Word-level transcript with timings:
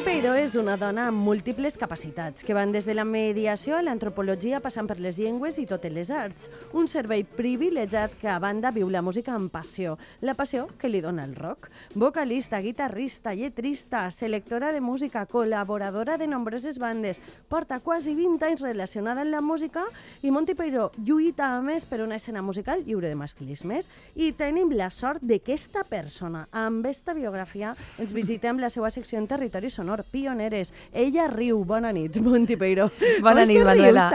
Monty 0.00 0.14
Peiró 0.14 0.30
és 0.32 0.54
una 0.56 0.78
dona 0.80 1.02
amb 1.10 1.20
múltiples 1.20 1.74
capacitats, 1.76 2.40
que 2.40 2.54
van 2.56 2.70
des 2.72 2.86
de 2.88 2.94
la 2.94 3.04
mediació 3.04 3.74
a 3.76 3.82
l'antropologia 3.84 4.56
passant 4.64 4.86
per 4.88 4.94
les 4.96 5.18
llengües 5.20 5.58
i 5.60 5.66
totes 5.68 5.92
les 5.92 6.08
arts. 6.08 6.46
Un 6.72 6.86
servei 6.88 7.20
privilegiat 7.20 8.14
que 8.16 8.30
a 8.32 8.38
banda 8.40 8.70
viu 8.72 8.88
la 8.88 9.02
música 9.04 9.34
amb 9.36 9.52
passió, 9.52 9.98
la 10.24 10.32
passió 10.38 10.70
que 10.80 10.88
li 10.88 11.02
dona 11.04 11.26
el 11.28 11.34
rock. 11.36 11.68
Vocalista, 11.92 12.62
guitarrista, 12.64 13.34
lletrista, 13.34 14.06
selectora 14.10 14.70
de 14.72 14.80
música, 14.80 15.26
col·laboradora 15.28 16.16
de 16.16 16.30
nombroses 16.32 16.78
bandes, 16.80 17.20
porta 17.52 17.82
quasi 17.84 18.14
20 18.16 18.48
anys 18.48 18.64
relacionada 18.64 19.20
amb 19.20 19.34
la 19.36 19.44
música 19.44 19.84
i 20.22 20.32
Monty 20.32 20.56
Peiró 20.56 20.92
lluita 20.96 21.50
a 21.58 21.60
més 21.60 21.84
per 21.84 22.00
una 22.00 22.16
escena 22.16 22.40
musical 22.40 22.86
lliure 22.86 23.12
de 23.12 23.20
masclismes. 23.20 23.90
I 24.16 24.32
tenim 24.32 24.72
la 24.72 24.88
sort 24.88 25.20
de 25.20 25.42
que 25.44 25.60
persona, 25.90 26.46
amb 26.52 26.86
esta 26.86 27.12
biografia, 27.12 27.76
ens 27.98 28.16
visitem 28.16 28.56
la 28.56 28.70
seva 28.72 28.88
secció 28.88 29.18
en 29.18 29.28
territori 29.28 29.68
sonor, 29.68 29.89
pioneres. 30.10 30.72
Ella 30.92 31.26
riu, 31.32 31.64
bona 31.64 31.92
nit, 31.92 32.16
Monty 32.22 32.56
Peiró. 32.56 32.90
Bona 33.22 33.44
nit, 33.48 33.62
Manuela. 33.64 34.06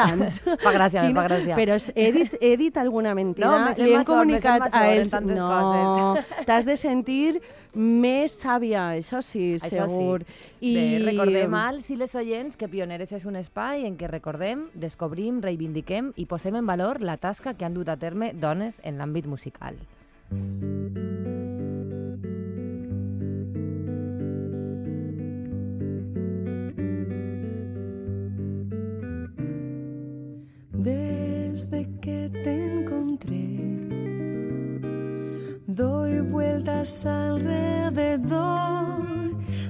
Fa 0.64 0.72
gràcia, 0.76 1.06
Quina... 1.06 1.22
fa 1.22 1.28
gràcia. 1.28 1.56
Però 1.60 1.78
he 1.96 2.08
dit, 2.16 2.38
he 2.42 2.56
dit 2.58 2.78
alguna 2.78 3.16
mentida? 3.18 3.52
No, 3.52 3.76
Li 3.76 3.92
hem 3.92 4.02
major, 4.02 4.10
comunicat 4.10 4.66
major 4.68 4.82
a 4.82 4.96
ells... 4.96 5.16
no, 5.28 6.16
t'has 6.48 6.66
de 6.66 6.78
sentir 6.80 7.42
més 7.76 8.32
sàvia, 8.40 8.88
això 8.96 9.20
sí, 9.22 9.56
Això 9.60 9.84
segur. 9.86 10.24
sí. 10.60 10.74
Bé, 10.76 10.86
recordem 11.04 11.54
als 11.60 11.90
i 11.92 11.98
les 12.00 12.16
oients 12.16 12.56
que 12.58 12.70
Pioneres 12.72 13.12
és 13.12 13.26
un 13.28 13.36
espai 13.36 13.86
en 13.86 13.98
què 14.00 14.08
recordem, 14.10 14.70
descobrim, 14.74 15.42
reivindiquem 15.44 16.14
i 16.16 16.26
posem 16.26 16.56
en 16.56 16.66
valor 16.66 17.02
la 17.04 17.18
tasca 17.18 17.54
que 17.54 17.68
han 17.68 17.76
dut 17.76 17.92
a 17.92 18.00
terme 18.00 18.32
dones 18.34 18.80
en 18.84 18.98
l'àmbit 18.98 19.28
musical. 19.28 19.76
Desde 30.86 31.90
que 32.00 32.30
te 32.44 32.64
encontré, 32.64 33.58
doy 35.66 36.20
vueltas 36.20 37.08
alrededor 37.08 38.28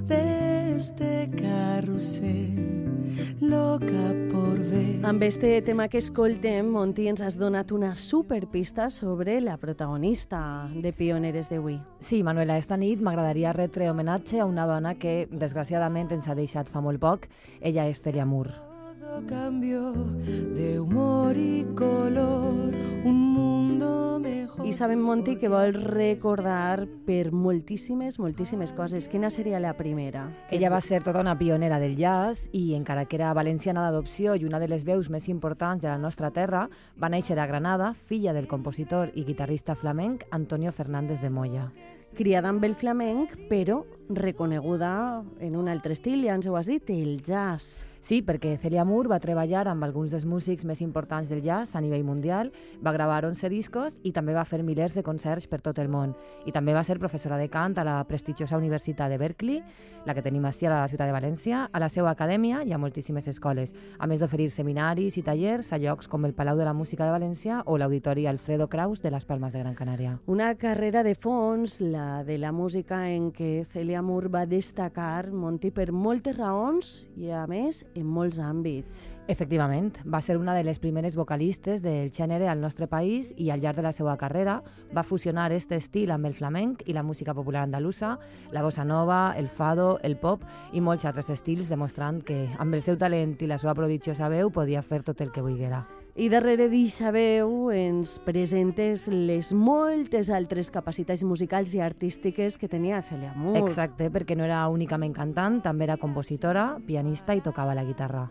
de 0.08 0.76
este 0.76 1.32
carrusel, 1.38 3.00
loca 3.40 4.14
por 4.30 4.60
ver. 4.60 5.06
Amb 5.06 5.24
este 5.24 5.62
tema 5.62 5.88
que 5.88 6.00
escoltem, 6.04 6.68
Monty 6.68 7.08
ens 7.08 7.22
has 7.24 7.40
donat 7.40 7.72
una 7.72 7.96
superpista 7.96 8.90
sobre 8.90 9.40
la 9.40 9.56
protagonista 9.56 10.68
de 10.76 10.92
Pioneres 10.92 11.48
d'avui. 11.48 11.80
Sí, 12.02 12.24
Manuela, 12.28 12.58
esta 12.60 12.76
nit 12.76 13.00
m'agradaria 13.00 13.56
retre 13.56 13.88
homenatge 13.90 14.44
a 14.44 14.52
una 14.52 14.68
dona 14.68 14.98
que, 15.00 15.30
desgraciadament, 15.32 16.12
ens 16.12 16.28
ha 16.28 16.36
deixat 16.36 16.68
fa 16.68 16.84
molt 16.84 17.00
poc. 17.00 17.32
Ella 17.62 17.88
és 17.88 18.04
Celia 18.04 18.28
Moore. 18.28 18.75
Todo 19.16 19.28
cambió 19.28 19.94
de 19.94 20.78
humor 20.78 21.38
y 21.38 21.64
color, 21.74 22.76
un 23.06 23.34
mundo 23.34 24.20
mejor. 24.20 24.68
I 24.68 24.74
sabem, 24.74 25.00
Monty, 25.00 25.38
que 25.38 25.48
vol 25.48 25.72
recordar 25.74 26.84
per 27.08 27.32
moltíssimes, 27.32 28.20
moltíssimes 28.20 28.74
coses. 28.74 29.08
Quina 29.08 29.30
seria 29.32 29.62
la 29.64 29.72
primera? 29.78 30.26
Ella 30.52 30.70
va 30.70 30.82
ser 30.84 31.00
tota 31.06 31.24
una 31.24 31.38
pionera 31.40 31.80
del 31.80 31.96
jazz 31.96 32.50
i, 32.52 32.76
encara 32.76 33.06
que 33.06 33.16
era 33.16 33.32
valenciana 33.32 33.88
d'adopció 33.88 34.36
i 34.36 34.44
una 34.44 34.60
de 34.60 34.68
les 34.68 34.84
veus 34.84 35.08
més 35.10 35.30
importants 35.32 35.80
de 35.80 35.88
la 35.88 35.98
nostra 35.98 36.34
terra, 36.36 36.68
va 37.00 37.08
néixer 37.08 37.40
a 37.40 37.48
Granada, 37.48 37.94
filla 37.94 38.36
del 38.36 38.52
compositor 38.52 39.16
i 39.16 39.24
guitarrista 39.24 39.80
flamenc 39.80 40.28
Antonio 40.32 40.76
Fernández 40.76 41.22
de 41.22 41.32
Moya. 41.32 41.72
Criada 42.20 42.52
amb 42.52 42.68
el 42.68 42.76
flamenc, 42.76 43.32
però 43.48 43.86
reconeguda 44.10 45.24
en 45.40 45.56
un 45.56 45.72
altre 45.72 45.96
estil, 45.96 46.28
ja 46.28 46.36
ens 46.36 46.52
ho 46.52 46.60
has 46.60 46.68
dit, 46.68 46.90
el 46.92 47.22
jazz. 47.24 47.86
Sí, 48.06 48.20
perquè 48.22 48.52
Celia 48.62 48.84
Moore 48.86 49.10
va 49.10 49.18
treballar 49.18 49.64
amb 49.66 49.82
alguns 49.82 50.12
dels 50.14 50.28
músics 50.30 50.62
més 50.70 50.78
importants 50.86 51.26
del 51.26 51.40
jazz 51.42 51.74
a 51.74 51.80
nivell 51.82 52.04
mundial, 52.06 52.52
va 52.86 52.92
gravar 52.94 53.24
11 53.26 53.50
discos 53.50 53.96
i 54.06 54.12
també 54.14 54.36
va 54.36 54.44
fer 54.46 54.60
milers 54.62 54.94
de 54.94 55.02
concerts 55.02 55.48
per 55.50 55.58
tot 55.66 55.80
el 55.82 55.90
món. 55.90 56.14
I 56.46 56.54
també 56.54 56.76
va 56.78 56.84
ser 56.86 57.00
professora 57.02 57.40
de 57.42 57.48
cant 57.50 57.74
a 57.82 57.86
la 57.88 57.96
prestigiosa 58.06 58.60
Universitat 58.62 59.10
de 59.10 59.18
Berkeley, 59.18 59.64
la 60.06 60.14
que 60.14 60.22
tenim 60.22 60.46
així 60.46 60.68
a 60.70 60.76
la 60.76 60.84
ciutat 60.92 61.10
de 61.10 61.16
València, 61.16 61.64
a 61.66 61.82
la 61.82 61.90
seva 61.90 62.12
acadèmia 62.12 62.60
i 62.62 62.76
a 62.76 62.78
moltíssimes 62.78 63.26
escoles, 63.34 63.74
a 63.98 64.06
més 64.06 64.22
d'oferir 64.22 64.52
seminaris 64.54 65.18
i 65.18 65.26
tallers 65.26 65.74
a 65.74 65.82
llocs 65.82 66.06
com 66.06 66.30
el 66.30 66.38
Palau 66.38 66.62
de 66.62 66.70
la 66.70 66.78
Música 66.78 67.10
de 67.10 67.16
València 67.16 67.64
o 67.66 67.80
l'Auditori 67.82 68.28
Alfredo 68.30 68.70
Kraus 68.70 69.02
de 69.02 69.10
les 69.10 69.26
Palmes 69.26 69.50
de 69.50 69.66
Gran 69.66 69.74
Canària. 69.74 70.20
Una 70.28 70.52
carrera 70.54 71.02
de 71.02 71.16
fons, 71.16 71.80
la 71.82 72.22
de 72.24 72.38
la 72.38 72.54
música 72.54 73.02
en 73.10 73.32
què 73.34 73.66
Celia 73.74 74.06
Moore 74.06 74.30
va 74.30 74.46
destacar, 74.46 75.32
Monty, 75.34 75.74
per 75.74 75.90
moltes 75.90 76.38
raons 76.38 77.10
i, 77.18 77.34
a 77.34 77.48
més, 77.50 77.82
en 77.96 78.06
molts 78.06 78.38
àmbits. 78.44 79.08
Efectivament, 79.28 79.96
va 80.06 80.22
ser 80.22 80.38
una 80.38 80.54
de 80.54 80.64
les 80.64 80.80
primeres 80.80 81.16
vocalistes 81.18 81.82
del 81.82 82.12
gènere 82.14 82.48
al 82.52 82.62
nostre 82.62 82.88
país 82.88 83.34
i 83.38 83.50
al 83.50 83.64
llarg 83.64 83.82
de 83.82 83.88
la 83.88 83.94
seva 83.96 84.16
carrera 84.22 84.60
va 84.94 85.04
fusionar 85.04 85.48
aquest 85.50 85.72
estil 85.74 86.14
amb 86.14 86.30
el 86.30 86.38
flamenc 86.38 86.86
i 86.86 86.94
la 86.94 87.04
música 87.04 87.34
popular 87.34 87.64
andalusa, 87.66 88.20
la 88.52 88.64
bossa 88.64 88.86
nova, 88.86 89.34
el 89.38 89.50
fado, 89.50 89.98
el 90.04 90.18
pop 90.18 90.46
i 90.74 90.82
molts 90.82 91.06
altres 91.06 91.34
estils, 91.34 91.70
demostrant 91.70 92.22
que 92.22 92.46
amb 92.60 92.76
el 92.76 92.86
seu 92.86 92.98
talent 92.98 93.40
i 93.42 93.50
la 93.50 93.58
seva 93.58 93.76
prodigiosa 93.76 94.30
veu 94.30 94.52
podia 94.52 94.86
fer 94.86 95.02
tot 95.04 95.22
el 95.22 95.32
que 95.32 95.42
volguera. 95.42 95.86
I 96.16 96.30
darrere 96.32 96.70
d'eixa 96.72 97.10
veu 97.12 97.74
ens 97.76 98.14
presentes 98.24 99.02
les 99.12 99.50
moltes 99.52 100.30
altres 100.32 100.70
capacitats 100.72 101.26
musicals 101.28 101.74
i 101.76 101.82
artístiques 101.84 102.56
que 102.56 102.70
tenia 102.72 103.02
Celia 103.04 103.34
Moore. 103.36 103.66
Exacte, 103.66 104.08
perquè 104.08 104.38
no 104.40 104.46
era 104.48 104.62
únicament 104.72 105.12
cantant, 105.12 105.60
també 105.60 105.84
era 105.90 105.98
compositora, 106.00 106.78
pianista 106.88 107.36
i 107.36 107.44
tocava 107.44 107.76
la 107.76 107.84
guitarra. 107.84 108.30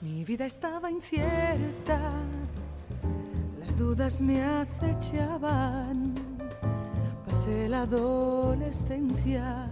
Mi 0.00 0.22
vida 0.22 0.46
estaba 0.46 0.88
incierta, 0.88 1.98
dudas 3.78 4.20
me 4.20 4.42
acechaban. 4.42 6.14
Pasé 7.24 7.68
la 7.68 7.82
adolescencia, 7.82 9.70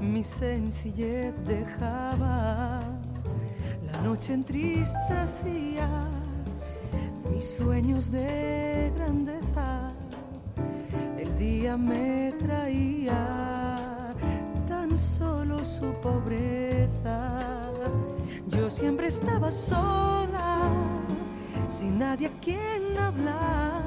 mi 0.00 0.22
sencillez 0.22 1.34
dejaba. 1.44 2.80
La 3.90 4.00
noche 4.02 4.34
entristecía 4.34 5.88
mis 7.30 7.56
sueños 7.56 8.10
de 8.10 8.92
grandeza. 8.96 9.88
El 11.18 11.36
día 11.36 11.76
me 11.76 12.32
traía 12.38 13.26
tan 14.68 14.96
solo 14.98 15.64
su 15.64 15.92
pobreza. 16.00 17.62
Yo 18.46 18.70
siempre 18.70 19.08
estaba 19.08 19.50
sola, 19.50 20.47
sin 21.78 21.98
nadie 21.98 22.26
a 22.26 22.30
quien 22.40 22.98
hablar. 22.98 23.82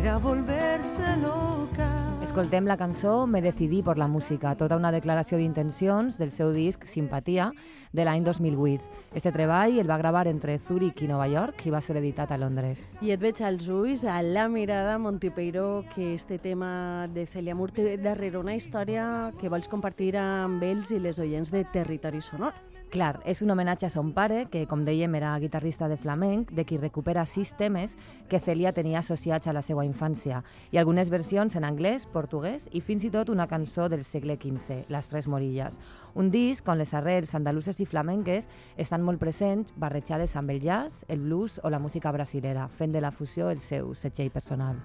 Era 0.00 0.18
volverse 0.18 1.16
loca. 1.18 1.88
Escoltem 2.22 2.66
la 2.66 2.76
cançó 2.76 3.26
Me 3.26 3.40
decidí 3.40 3.82
por 3.82 3.96
la 3.96 4.08
música, 4.08 4.56
tota 4.56 4.76
una 4.76 4.90
declaració 4.90 5.38
d'intencions 5.38 6.18
del 6.18 6.32
seu 6.34 6.50
disc 6.52 6.82
Simpatia 6.84 7.52
de 7.92 8.04
l'any 8.04 8.26
2008. 8.26 8.82
Este 9.14 9.30
treball 9.32 9.78
el 9.78 9.88
va 9.88 10.00
gravar 10.02 10.26
entre 10.26 10.58
Zurich 10.58 11.02
i 11.02 11.08
Nova 11.08 11.28
York 11.30 11.62
i 11.66 11.70
va 11.70 11.80
ser 11.80 11.96
editat 12.02 12.34
a 12.34 12.38
Londres. 12.42 12.98
I 13.00 13.14
et 13.14 13.22
veig 13.22 13.38
als 13.46 13.68
ulls, 13.70 14.02
a 14.02 14.18
la 14.22 14.48
mirada, 14.50 14.98
Montipeiro, 14.98 15.84
que 15.94 16.14
este 16.14 16.38
tema 16.38 17.06
de 17.14 17.24
Celia 17.26 17.54
Moore 17.54 17.78
té 17.78 17.96
darrere 18.02 18.42
una 18.42 18.58
història 18.58 19.30
que 19.38 19.48
vols 19.48 19.70
compartir 19.70 20.16
amb 20.18 20.62
ells 20.62 20.90
i 20.90 20.98
les 20.98 21.22
oients 21.22 21.54
de 21.54 21.62
Territori 21.72 22.20
Sonor. 22.20 22.58
Clar, 22.88 23.18
és 23.28 23.42
un 23.44 23.50
homenatge 23.52 23.84
a 23.84 23.90
son 23.92 24.14
pare, 24.16 24.46
que, 24.48 24.62
com 24.64 24.80
dèiem, 24.86 25.12
era 25.18 25.34
guitarrista 25.42 25.90
de 25.92 25.98
flamenc, 26.00 26.54
de 26.56 26.64
qui 26.64 26.78
recupera 26.80 27.26
sis 27.28 27.50
temes 27.58 27.92
que 28.30 28.40
Celia 28.40 28.72
tenia 28.72 29.02
associats 29.02 29.44
a 29.44 29.52
la 29.52 29.60
seva 29.60 29.84
infància, 29.84 30.40
i 30.72 30.80
algunes 30.80 31.12
versions 31.12 31.58
en 31.60 31.68
anglès, 31.68 32.08
portuguès 32.08 32.64
i 32.72 32.80
fins 32.80 33.04
i 33.04 33.12
tot 33.12 33.28
una 33.28 33.48
cançó 33.50 33.90
del 33.92 34.06
segle 34.08 34.38
XV, 34.40 34.88
Les 34.88 35.12
Tres 35.12 35.28
Morillas. 35.28 35.76
Un 36.16 36.32
disc 36.32 36.64
on 36.64 36.80
les 36.80 36.96
arrels 36.96 37.36
andaluses 37.36 37.76
i 37.76 37.84
flamenques 37.84 38.48
estan 38.80 39.04
molt 39.04 39.20
presents, 39.20 39.76
barrejades 39.76 40.36
amb 40.40 40.56
el 40.56 40.64
jazz, 40.64 41.04
el 41.12 41.20
blues 41.28 41.60
o 41.62 41.68
la 41.68 41.84
música 41.84 42.12
brasilera, 42.12 42.70
fent 42.72 42.96
de 42.96 43.04
la 43.04 43.12
fusió 43.12 43.52
el 43.52 43.60
seu 43.60 43.92
setgell 43.92 44.32
personal. 44.32 44.80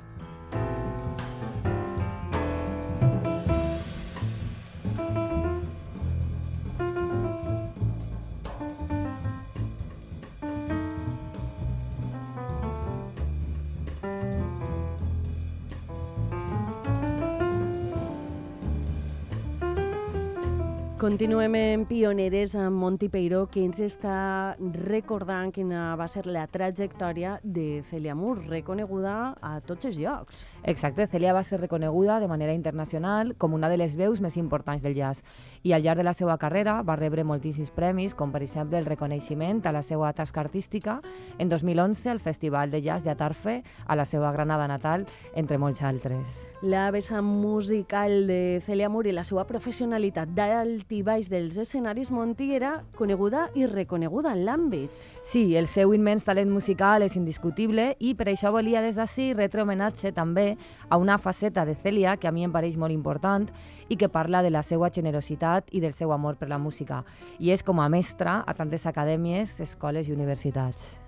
Continuem 21.13 21.53
en 21.53 21.81
Pioneres 21.85 22.55
amb 22.57 22.79
Monty 22.81 23.05
Peiró, 23.13 23.43
que 23.45 23.61
ens 23.61 23.77
està 23.85 24.55
recordant 24.73 25.51
quina 25.53 25.91
va 25.93 26.07
ser 26.09 26.23
la 26.25 26.47
trajectòria 26.49 27.35
de 27.43 27.83
Celia 27.85 28.15
Moore, 28.17 28.47
reconeguda 28.49 29.35
a 29.37 29.51
tots 29.61 29.85
els 29.85 29.99
llocs. 30.01 30.39
Exacte, 30.63 31.05
Celia 31.11 31.35
va 31.37 31.43
ser 31.45 31.59
reconeguda 31.61 32.15
de 32.19 32.29
manera 32.31 32.55
internacional 32.57 33.35
com 33.37 33.53
una 33.53 33.69
de 33.69 33.77
les 33.77 33.93
veus 33.93 34.23
més 34.25 34.39
importants 34.41 34.81
del 34.81 34.95
jazz 34.97 35.21
i 35.61 35.75
al 35.77 35.85
llarg 35.85 36.01
de 36.01 36.07
la 36.07 36.15
seva 36.17 36.39
carrera 36.41 36.79
va 36.81 36.97
rebre 36.97 37.21
moltíssims 37.23 37.69
premis, 37.69 38.17
com 38.17 38.33
per 38.33 38.41
exemple 38.41 38.81
el 38.81 38.89
reconeixement 38.89 39.61
a 39.69 39.75
la 39.75 39.83
seva 39.85 40.09
tasca 40.17 40.41
artística 40.41 40.97
en 41.37 41.53
2011 41.53 42.09
al 42.09 42.23
Festival 42.25 42.73
de 42.73 42.81
Jazz 42.81 43.05
de 43.05 43.13
Atarfe 43.13 43.59
a 43.85 43.95
la 43.95 44.07
seva 44.09 44.33
Granada 44.33 44.65
natal, 44.67 45.05
entre 45.35 45.61
molts 45.61 45.85
altres. 45.85 46.41
La 46.63 46.89
vessant 46.95 47.27
musical 47.27 48.25
de 48.25 48.59
Celia 48.65 48.89
Moore 48.89 49.11
i 49.11 49.13
la 49.13 49.25
seva 49.27 49.45
professionalitat 49.45 50.33
d'alt 50.33 50.87
baix 51.03 51.29
dels 51.29 51.57
escenaris 51.61 52.09
Monti 52.11 52.49
era 52.55 52.71
coneguda 52.97 53.49
i 53.55 53.67
reconeguda 53.67 54.33
en 54.33 54.45
l'àmbit. 54.47 54.89
Sí, 55.23 55.55
el 55.55 55.67
seu 55.67 55.93
immens 55.93 56.25
talent 56.25 56.51
musical 56.51 57.05
és 57.05 57.17
indiscutible 57.19 57.91
i 57.99 58.15
per 58.15 58.29
això 58.31 58.51
volia 58.55 58.81
des 58.81 58.97
d'ací 58.97 59.31
retre 59.33 59.61
homenatge 59.63 60.13
també 60.15 60.57
a 60.89 60.97
una 60.97 61.19
faceta 61.19 61.65
de 61.65 61.75
Celia 61.75 62.17
que 62.17 62.27
a 62.27 62.33
mi 62.33 62.47
em 62.47 62.51
pareix 62.51 62.77
molt 62.77 62.95
important 62.95 63.51
i 63.89 63.99
que 63.99 64.09
parla 64.09 64.41
de 64.41 64.49
la 64.49 64.63
seva 64.63 64.89
generositat 64.89 65.69
i 65.71 65.83
del 65.83 65.93
seu 65.93 66.11
amor 66.11 66.39
per 66.41 66.49
la 66.49 66.57
música. 66.57 67.03
I 67.39 67.51
és 67.51 67.63
com 67.63 67.79
a 67.79 67.89
mestra 67.89 68.41
a 68.47 68.57
tantes 68.57 68.87
acadèmies, 68.87 69.59
escoles 69.59 70.09
i 70.09 70.15
universitats. 70.15 70.99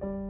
Baixe 0.00 0.29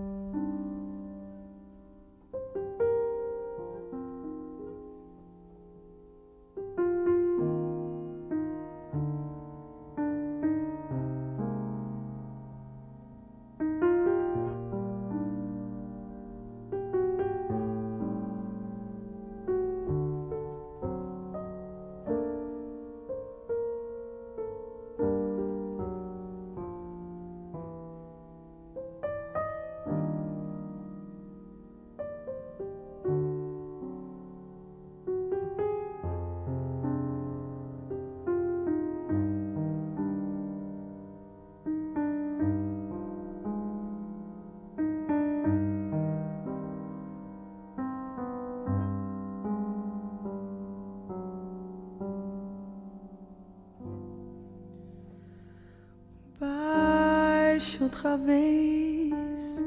outra 57.90 58.16
vez. 58.16 59.64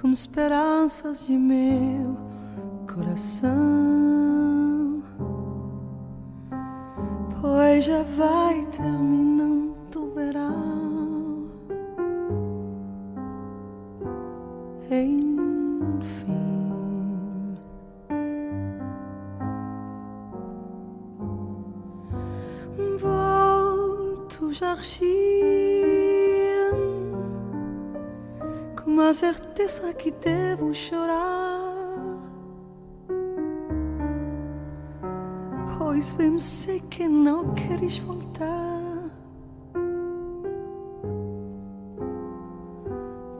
Com 0.00 0.12
esperanças 0.12 1.26
de 1.26 1.36
meu 1.36 2.16
coração, 2.86 3.52
pois 7.40 7.84
já 7.84 8.04
vai 8.16 8.64
terminando 8.66 9.96
o 9.96 10.14
verão. 10.14 11.48
Enfim, 14.88 15.56
volto 22.98 24.52
jardim 28.96 28.96
com 28.96 29.00
a 29.00 29.12
certeza 29.12 29.92
que 29.92 30.10
devo 30.10 30.74
chorar. 30.74 32.18
Pois 35.76 36.12
bem 36.12 36.38
sei 36.38 36.80
que 36.80 37.06
não 37.06 37.52
queres 37.54 37.98
voltar. 37.98 38.56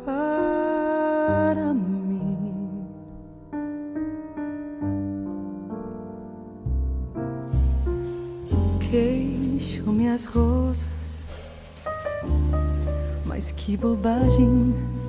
Para 0.05 1.75
mim, 1.75 2.87
queixo-me 8.91 10.09
as 10.09 10.27
rosas, 10.27 11.25
mas 13.25 13.53
que 13.53 13.77
bobagem. 13.77 15.06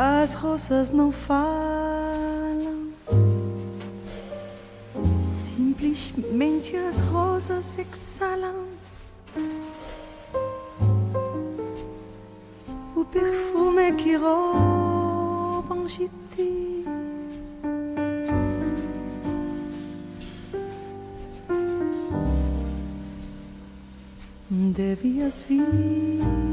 As 0.00 0.32
rosas 0.32 0.92
não 0.92 1.10
falam. 1.10 2.92
Simplesmente 5.24 6.76
as 6.76 7.00
rosas 7.00 7.76
exalam 7.76 8.68
o 12.94 13.04
perfume 13.06 13.92
que 13.94 14.14
roubam 14.14 15.84
de 15.86 16.08
ti. 16.30 16.84
Devias 24.48 25.40
vir. 25.40 26.47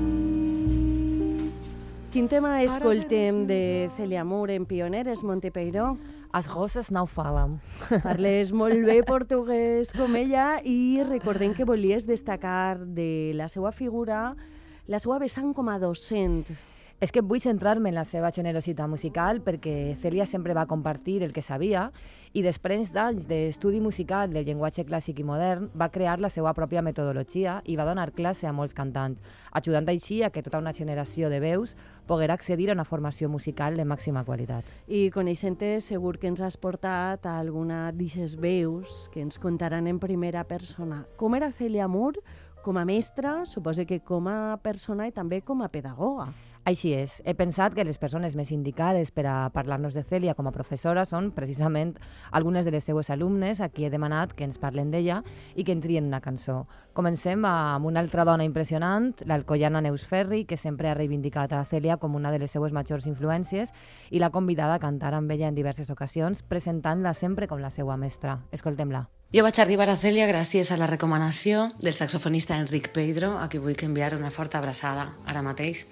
Quin 2.15 2.29
tema 2.31 2.61
escoltem 2.63 3.41
de 3.43 3.89
Celia 3.97 4.23
Moore 4.23 4.55
en 4.55 4.63
Pioneres, 4.65 5.21
Montepeiró? 5.27 5.97
As 6.31 6.47
roses 6.47 6.87
no 6.87 7.01
falam. 7.11 7.57
Parles 8.05 8.53
molt 8.55 8.85
bé 8.87 9.01
portuguès 9.03 9.91
com 9.91 10.15
ella 10.15 10.61
i 10.63 11.03
recordem 11.03 11.51
que 11.51 11.67
volies 11.67 12.07
destacar 12.07 12.79
de 12.79 13.33
la 13.35 13.49
seva 13.51 13.73
figura 13.75 14.29
la 14.87 15.01
seva 15.03 15.19
vessant 15.19 15.51
com 15.51 15.67
a 15.67 15.75
docent. 15.75 16.45
És 17.05 17.11
que 17.13 17.21
vull 17.21 17.37
centrar-me 17.37 17.91
en 17.91 17.93
la 17.93 18.03
seva 18.09 18.31
generositat 18.33 18.89
musical 18.89 19.37
perquè 19.45 19.93
Celia 20.01 20.25
sempre 20.25 20.55
va 20.57 20.63
compartir 20.65 21.19
el 21.21 21.35
que 21.35 21.43
sabia 21.45 21.91
i 22.33 22.41
després 22.41 22.89
d'anys 22.95 23.27
d'estudi 23.29 23.77
musical 23.77 24.31
del 24.33 24.47
llenguatge 24.47 24.87
clàssic 24.87 25.19
i 25.21 25.25
modern 25.27 25.67
va 25.77 25.91
crear 25.93 26.15
la 26.17 26.31
seva 26.33 26.55
pròpia 26.57 26.81
metodologia 26.81 27.59
i 27.69 27.75
va 27.77 27.85
donar 27.85 28.07
classe 28.17 28.47
a 28.49 28.53
molts 28.57 28.73
cantants, 28.73 29.21
ajudant 29.53 29.85
així 29.93 30.23
a 30.25 30.31
que 30.33 30.41
tota 30.41 30.63
una 30.63 30.73
generació 30.73 31.29
de 31.29 31.43
veus 31.43 31.75
poguera 32.09 32.33
accedir 32.33 32.71
a 32.71 32.77
una 32.79 32.87
formació 32.89 33.29
musical 33.29 33.77
de 33.77 33.85
màxima 33.85 34.25
qualitat. 34.25 34.65
I 34.87 35.11
coneixent-te 35.13 35.75
segur 35.85 36.15
que 36.17 36.31
ens 36.33 36.41
has 36.41 36.57
portat 36.57 37.29
a 37.29 37.37
alguna 37.37 37.91
d'aquestes 37.91 38.33
veus 38.41 39.11
que 39.13 39.21
ens 39.21 39.37
contaran 39.37 39.85
en 39.85 40.01
primera 40.01 40.41
persona. 40.49 41.03
Com 41.21 41.37
era 41.37 41.53
Celia 41.53 41.85
Moore 41.87 42.25
com 42.65 42.79
a 42.81 42.85
mestra, 42.89 43.45
suposo 43.45 43.85
que 43.85 43.99
com 44.01 44.25
a 44.25 44.57
persona 44.57 45.05
i 45.05 45.11
també 45.13 45.43
com 45.45 45.61
a 45.61 45.69
pedagoga. 45.69 46.31
Així 46.65 46.95
és. 46.97 47.19
He 47.29 47.35
pensat 47.37 47.75
que 47.77 47.83
les 47.85 47.99
persones 48.01 48.33
més 48.33 48.49
indicades 48.49 49.11
per 49.13 49.27
a 49.29 49.35
parlar-nos 49.53 49.93
de 49.93 50.01
Cèlia 50.01 50.33
com 50.33 50.47
a 50.49 50.53
professora 50.53 51.03
són 51.05 51.27
precisament 51.35 51.91
algunes 52.33 52.65
de 52.65 52.71
les 52.73 52.87
seues 52.87 53.11
alumnes 53.13 53.59
a 53.61 53.67
qui 53.69 53.85
he 53.85 53.91
demanat 53.93 54.31
que 54.33 54.47
ens 54.47 54.57
parlen 54.57 54.89
d'ella 54.89 55.19
i 55.53 55.61
que 55.61 55.75
en 55.75 55.83
trien 55.83 56.07
una 56.09 56.23
cançó. 56.25 56.63
Comencem 56.97 57.45
amb 57.45 57.85
una 57.85 58.01
altra 58.01 58.25
dona 58.25 58.47
impressionant, 58.49 59.11
l'alcoiana 59.29 59.83
Neus 59.85 60.07
Ferri, 60.09 60.41
que 60.49 60.57
sempre 60.57 60.89
ha 60.89 60.95
reivindicat 60.97 61.53
a 61.53 61.59
Cèlia 61.69 61.99
com 62.01 62.15
una 62.17 62.31
de 62.33 62.39
les 62.41 62.49
seues 62.57 62.73
majors 62.73 63.05
influències 63.05 63.69
i 64.09 64.17
l'ha 64.17 64.31
convidada 64.33 64.79
a 64.79 64.81
cantar 64.81 65.13
amb 65.13 65.29
ella 65.35 65.51
en 65.51 65.59
diverses 65.59 65.91
ocasions, 65.93 66.41
presentant-la 66.41 67.13
sempre 67.13 67.45
com 67.45 67.61
la 67.61 67.69
seva 67.69 67.93
mestra. 67.93 68.39
Escoltem-la. 68.49 69.03
Jo 69.35 69.45
vaig 69.45 69.61
arribar 69.61 69.85
a 69.91 69.99
Cèlia 70.01 70.25
gràcies 70.25 70.73
a 70.73 70.79
la 70.81 70.89
recomanació 70.89 71.67
del 71.83 71.93
saxofonista 71.93 72.57
Enric 72.57 72.89
Pedro, 72.95 73.35
a 73.37 73.45
qui 73.53 73.61
vull 73.61 73.77
enviar 73.85 74.15
una 74.17 74.33
forta 74.33 74.57
abraçada 74.57 75.11
ara 75.29 75.45
mateix, 75.45 75.85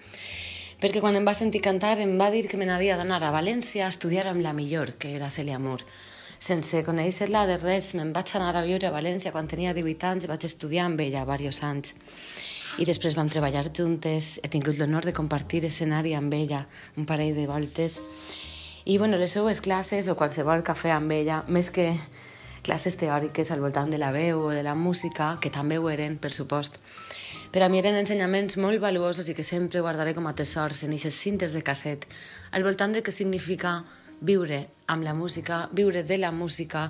perquè 0.83 0.99
quan 0.99 1.15
em 1.15 1.23
va 1.23 1.31
sentir 1.31 1.61
cantar 1.63 1.93
em 2.03 2.17
va 2.19 2.25
dir 2.27 2.41
que 2.51 2.57
me 2.59 2.65
n'havia 2.67 2.97
d'anar 2.99 3.21
a 3.23 3.29
València 3.31 3.85
a 3.85 3.91
estudiar 3.93 4.25
amb 4.27 4.43
la 4.43 4.51
millor, 4.51 4.97
que 4.99 5.13
era 5.15 5.29
Cèlia 5.31 5.55
Moore. 5.55 5.85
Sense 6.43 6.81
conèixer-la 6.83 7.45
de 7.47 7.55
res, 7.61 7.93
me'n 7.95 8.11
vaig 8.11 8.33
anar 8.35 8.49
a 8.59 8.65
viure 8.65 8.89
a 8.89 8.91
València 8.91 9.31
quan 9.31 9.47
tenia 9.47 9.71
18 9.71 10.09
anys 10.09 10.27
vaig 10.27 10.43
estudiar 10.43 10.89
amb 10.89 10.99
ella 10.99 11.23
diversos 11.23 11.63
anys. 11.63 11.93
I 12.83 12.89
després 12.89 13.15
vam 13.15 13.31
treballar 13.31 13.63
juntes, 13.71 14.41
he 14.43 14.51
tingut 14.51 14.75
l'honor 14.75 15.07
de 15.07 15.15
compartir 15.15 15.63
escenari 15.63 16.17
amb 16.19 16.35
ella 16.35 16.65
un 16.97 17.07
parell 17.07 17.31
de 17.39 17.47
voltes. 17.47 18.01
I 18.83 18.97
bueno, 18.97 19.15
les 19.15 19.31
seues 19.31 19.63
classes 19.63 20.11
o 20.11 20.19
qualsevol 20.19 20.67
cafè 20.67 20.91
amb 20.91 21.15
ella, 21.15 21.45
més 21.47 21.71
que 21.71 21.93
classes 22.61 22.99
teòriques 22.99 23.55
al 23.55 23.63
voltant 23.63 23.87
de 23.87 24.03
la 24.03 24.11
veu 24.11 24.49
o 24.49 24.51
de 24.51 24.67
la 24.67 24.75
música, 24.75 25.37
que 25.39 25.47
també 25.47 25.79
ho 25.79 25.87
eren, 25.87 26.19
per 26.19 26.35
supost. 26.35 26.81
Per 27.53 27.61
a 27.61 27.67
mi 27.69 27.77
eren 27.77 27.93
ensenyaments 27.93 28.55
molt 28.57 28.81
valuosos 28.81 29.27
i 29.29 29.33
que 29.37 29.43
sempre 29.45 29.81
guardaré 29.85 30.15
com 30.17 30.25
a 30.25 30.31
tesors 30.33 30.79
en 30.87 30.95
aquestes 30.95 31.19
cintes 31.21 31.51
de 31.53 31.61
casset, 31.61 32.07
al 32.49 32.65
voltant 32.65 32.95
de 32.95 33.03
què 33.05 33.13
significa 33.13 33.75
viure 34.25 34.57
amb 34.89 35.05
la 35.05 35.13
música, 35.13 35.67
viure 35.69 36.01
de 36.01 36.17
la 36.17 36.31
música, 36.33 36.87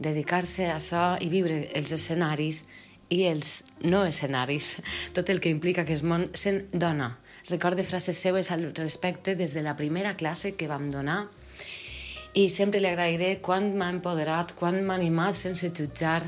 dedicar-se 0.00 0.70
a 0.70 0.78
això 0.78 1.04
i 1.20 1.28
viure 1.28 1.58
els 1.76 1.92
escenaris 1.92 2.62
i 3.12 3.26
els 3.28 3.50
no 3.84 4.06
escenaris, 4.08 4.78
tot 5.18 5.28
el 5.28 5.42
que 5.44 5.52
implica 5.52 5.84
que 5.84 6.00
món 6.00 6.30
sent 6.32 6.64
dona. 6.72 7.12
Recorde 7.50 7.84
frases 7.84 8.16
seues 8.16 8.48
al 8.56 8.70
respecte 8.72 9.36
des 9.36 9.52
de 9.52 9.68
la 9.68 9.76
primera 9.76 10.16
classe 10.16 10.56
que 10.56 10.72
vam 10.72 10.88
donar 10.90 11.26
i 12.32 12.48
sempre 12.48 12.80
li 12.80 12.88
agrairé 12.88 13.34
quan 13.44 13.74
m'ha 13.76 13.92
empoderat, 13.92 14.56
quan 14.56 14.80
m'ha 14.80 14.96
animat 14.96 15.36
sense 15.36 15.68
jutjar, 15.76 16.22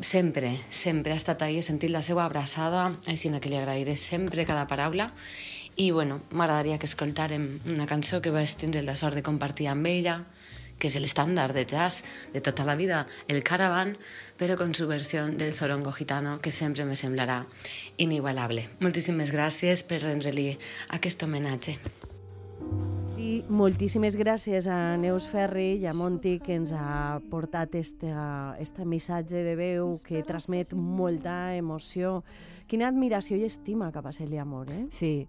sempre, 0.00 0.58
sempre 0.70 1.12
ha 1.12 1.16
estat 1.16 1.42
ahí, 1.42 1.58
he 1.58 1.62
sentit 1.62 1.90
la 1.90 2.02
seva 2.02 2.24
abraçada, 2.24 2.96
així 3.06 3.30
que 3.40 3.50
li 3.50 3.56
agrairé 3.56 3.96
sempre 3.96 4.46
cada 4.46 4.66
paraula 4.66 5.12
i 5.76 5.90
bueno, 5.90 6.22
m'agradaria 6.32 6.78
que 6.78 6.88
escoltàrem 6.88 7.60
una 7.68 7.86
cançó 7.86 8.22
que 8.24 8.32
vaig 8.32 8.54
tindre 8.56 8.82
la 8.82 8.96
sort 8.96 9.14
de 9.14 9.22
compartir 9.22 9.68
amb 9.68 9.86
ella, 9.86 10.22
que 10.78 10.88
és 10.88 10.96
l'estàndard 11.00 11.56
de 11.56 11.64
jazz 11.68 12.04
de 12.32 12.40
tota 12.40 12.64
la 12.64 12.76
vida, 12.76 13.06
el 13.28 13.42
Caravan, 13.42 13.96
però 14.36 14.56
con 14.56 14.74
su 14.74 14.86
versió 14.88 15.26
del 15.26 15.54
Zorongo 15.54 15.92
Gitano, 15.92 16.40
que 16.40 16.50
sempre 16.50 16.84
me 16.84 16.96
semblarà 16.96 17.44
inigualable. 17.96 18.68
Moltíssimes 18.80 19.32
gràcies 19.32 19.84
per 19.84 20.02
rendre-li 20.04 20.52
aquest 20.96 21.22
homenatge. 21.22 21.78
I 23.26 23.40
moltíssimes 23.50 24.14
gràcies 24.14 24.68
a 24.70 24.94
Neus 25.00 25.24
Ferri 25.26 25.80
i 25.80 25.86
a 25.90 25.94
Monti 25.96 26.36
que 26.38 26.54
ens 26.54 26.70
ha 26.70 27.18
portat 27.30 27.74
este, 27.74 28.12
este 28.62 28.86
missatge 28.86 29.42
de 29.42 29.54
veu 29.58 29.96
que 30.06 30.22
transmet 30.28 30.76
molta 30.76 31.56
emoció. 31.58 32.20
Quina 32.70 32.86
admiració 32.86 33.38
i 33.40 33.48
estima 33.48 33.90
cap 33.94 34.06
a 34.06 34.14
Celia 34.14 34.44
Amor, 34.44 34.70
eh? 34.70 34.84
Sí, 34.94 35.26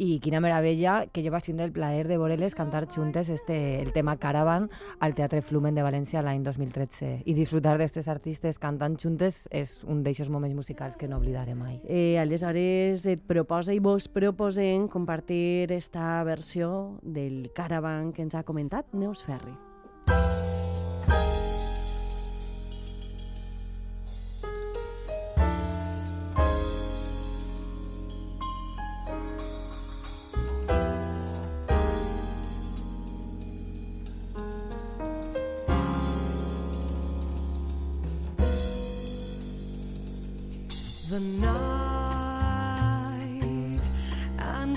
i 0.00 0.18
quina 0.24 0.40
meravella 0.40 1.04
que 1.12 1.22
jo 1.24 1.32
vaig 1.34 1.44
tindre 1.44 1.66
el 1.68 1.74
plaer 1.76 2.06
de 2.08 2.16
veure-les 2.16 2.56
cantar 2.56 2.86
juntes 2.88 3.28
este, 3.28 3.82
el 3.82 3.92
tema 3.92 4.16
Caravan 4.16 4.70
al 4.98 5.14
Teatre 5.14 5.42
Flumen 5.44 5.76
de 5.76 5.84
València 5.84 6.24
l'any 6.24 6.42
2013 6.46 7.12
i 7.28 7.36
disfrutar 7.36 7.76
d'aquestes 7.76 8.08
artistes 8.08 8.58
cantant 8.58 8.96
juntes 8.96 9.44
és 9.52 9.78
un 9.84 10.02
d'eixos 10.02 10.32
moments 10.32 10.56
musicals 10.56 10.96
que 10.96 11.08
no 11.08 11.20
oblidaré 11.20 11.54
mai. 11.54 11.82
Eh, 11.84 12.16
aleshores 12.18 13.04
et 13.04 13.24
proposa 13.28 13.76
i 13.76 13.82
vos 13.84 14.08
proposem 14.08 14.88
compartir 14.88 15.70
esta 15.76 16.22
versió 16.24 16.96
del 17.02 17.50
Caravan 17.54 18.14
que 18.16 18.24
ens 18.24 18.34
ha 18.34 18.46
comentat 18.48 18.88
Neus 18.96 19.20
Ferri. 19.26 19.69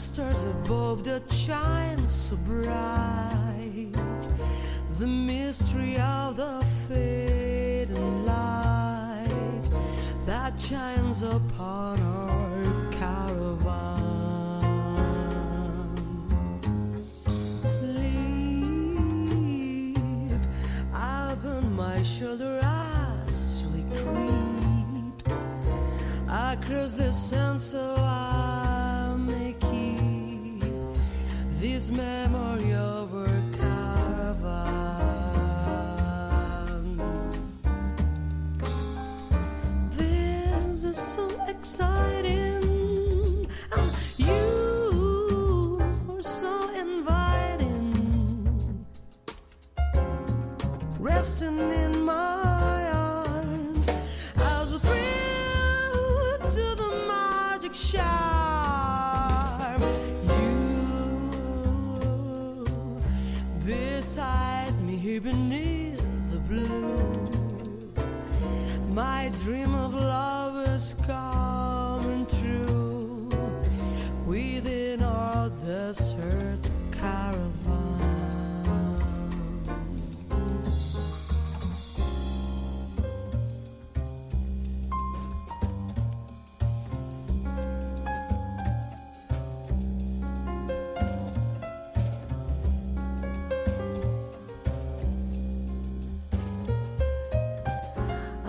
Stars 0.03 0.43
above 0.43 1.05
that 1.05 1.31
shine 1.31 1.97
so 2.09 2.35
bright 2.45 3.89
the 4.99 5.07
mystery 5.07 5.97
of 5.97 6.35
the 6.35 6.61
fading 6.89 8.25
light 8.25 9.69
that 10.25 10.59
shines 10.59 11.23
upon 11.23 11.97
our 12.01 12.91
caravan. 12.91 14.01
Sleep 17.57 17.95
upon 20.93 21.75
my 21.77 22.03
shoulder 22.03 22.59
as 22.61 23.63
we 23.73 23.81
creep 23.95 25.27
across 26.27 26.95
the 26.95 27.11
sun 27.11 27.57
so 27.57 27.95
his 31.83 31.91
of 32.73 33.12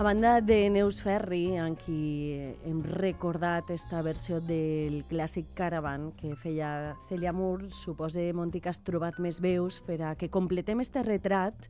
banda 0.05 0.39
de 0.39 0.69
Neus 0.69 0.99
Ferri, 1.01 1.55
en 1.57 1.73
qui 1.73 2.37
hem 2.69 2.83
recordat 2.85 3.71
esta 3.73 4.03
versió 4.05 4.37
del 4.37 4.99
clàssic 5.09 5.47
Caravan 5.57 6.11
que 6.13 6.35
feia 6.37 6.93
Celia 7.09 7.33
Moore, 7.33 7.71
suposa, 7.73 8.21
Monti, 8.37 8.61
que 8.61 8.69
has 8.69 8.83
trobat 8.85 9.17
més 9.17 9.39
veus 9.41 9.79
per 9.87 9.97
a 10.05 10.11
que 10.13 10.29
completem 10.29 10.83
este 10.83 11.01
retrat 11.01 11.65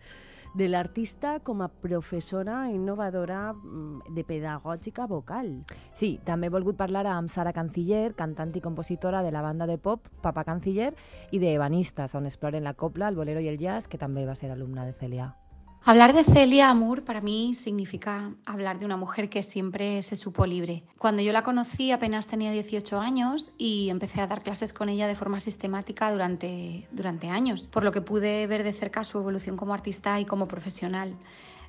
de 0.52 0.68
l'artista 0.68 1.38
com 1.48 1.64
a 1.64 1.70
professora 1.70 2.58
innovadora 2.74 3.54
mm, 3.54 4.12
de 4.20 4.28
pedagògica 4.28 5.08
vocal. 5.08 5.64
Sí, 5.96 6.18
també 6.28 6.52
he 6.52 6.56
volgut 6.58 6.76
parlar 6.76 7.06
amb 7.14 7.32
Sara 7.32 7.56
Canciller, 7.56 8.18
cantant 8.20 8.52
i 8.52 8.66
compositora 8.68 9.24
de 9.24 9.32
la 9.32 9.46
banda 9.48 9.64
de 9.64 9.80
pop 9.80 10.12
Papa 10.20 10.44
Canciller 10.44 10.92
i 11.32 11.40
de 11.40 11.56
Ebanistas, 11.56 12.20
on 12.20 12.28
exploren 12.28 12.68
la 12.68 12.76
copla, 12.76 13.08
el 13.08 13.16
bolero 13.16 13.40
i 13.40 13.48
el 13.48 13.64
jazz, 13.64 13.88
que 13.88 14.02
també 14.02 14.28
va 14.28 14.36
ser 14.36 14.52
alumna 14.52 14.84
de 14.84 14.92
Celia. 14.92 15.32
Hablar 15.88 16.14
de 16.14 16.24
Celia 16.24 16.72
Amour 16.72 17.04
para 17.04 17.22
mí 17.22 17.54
significa 17.54 18.32
hablar 18.44 18.80
de 18.80 18.88
una 18.88 18.98
mujer 18.98 19.30
que 19.30 19.44
siempre 19.44 20.02
se 20.02 20.16
supo 20.16 20.48
libre. 20.48 20.82
Cuando 20.98 21.22
yo 21.22 21.32
la 21.32 21.44
conocí 21.44 21.92
apenas 21.92 22.26
tenía 22.26 22.52
18 22.52 23.00
años 23.00 23.52
y 23.60 23.90
empecé 23.92 24.20
a 24.20 24.26
dar 24.26 24.42
clases 24.42 24.74
con 24.74 24.90
ella 24.90 25.06
de 25.06 25.14
forma 25.14 25.40
sistemática 25.40 26.12
durante, 26.12 26.88
durante 26.92 27.30
años, 27.30 27.68
por 27.68 27.84
lo 27.84 27.92
que 27.92 28.02
pude 28.02 28.48
ver 28.48 28.64
de 28.64 28.74
cerca 28.74 29.04
su 29.04 29.20
evolución 29.20 29.58
como 29.58 29.76
artista 29.76 30.20
y 30.20 30.26
como 30.26 30.48
profesional. 30.48 31.16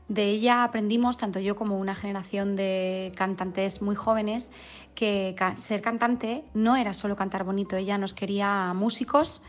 De 0.09 0.31
ella 0.31 0.63
aprendimos, 0.63 1.17
tanto 1.17 1.41
yo 1.41 1.57
como 1.57 1.79
una 1.79 1.97
generación 1.97 2.55
de 2.55 3.13
cantantes 3.17 3.83
muy 3.83 3.97
jóvenes, 3.97 4.53
que 4.95 5.35
ser 5.57 5.83
cantante 5.83 6.45
no 6.55 6.77
era 6.77 6.95
solo 6.95 7.17
cantar 7.17 7.43
bonito, 7.43 7.77
ella 7.77 7.99
nos 7.99 8.15
quería 8.15 8.73
músicos, 8.73 9.43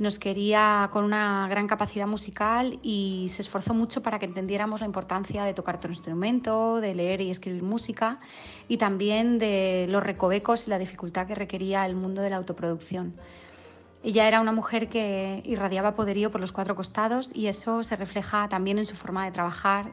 nos 0.00 0.18
quería 0.18 0.88
con 0.92 1.04
una 1.04 1.46
gran 1.48 1.68
capacidad 1.68 2.06
musical 2.06 2.80
y 2.82 3.28
se 3.30 3.42
esforzó 3.42 3.72
mucho 3.72 4.02
para 4.02 4.18
que 4.18 4.26
entendiéramos 4.26 4.80
la 4.80 4.86
importancia 4.86 5.44
de 5.44 5.54
tocar 5.54 5.76
otro 5.76 5.92
instrumento, 5.92 6.80
de 6.80 6.94
leer 6.94 7.20
y 7.20 7.30
escribir 7.30 7.62
música 7.62 8.18
y 8.66 8.78
también 8.78 9.38
de 9.38 9.86
los 9.90 10.02
recovecos 10.02 10.66
y 10.66 10.70
la 10.70 10.78
dificultad 10.78 11.26
que 11.26 11.34
requería 11.34 11.86
el 11.86 11.94
mundo 11.94 12.22
de 12.22 12.30
la 12.30 12.36
autoproducción. 12.36 13.14
Ella 14.02 14.26
era 14.26 14.40
una 14.40 14.52
mujer 14.52 14.88
que 14.88 15.42
irradiaba 15.44 15.94
poderío 15.94 16.30
por 16.30 16.40
los 16.40 16.52
cuatro 16.52 16.74
costados 16.74 17.32
y 17.34 17.48
eso 17.48 17.84
se 17.84 17.96
refleja 17.96 18.48
también 18.48 18.78
en 18.78 18.86
su 18.86 18.96
forma 18.96 19.24
de 19.24 19.32
trabajar 19.32 19.92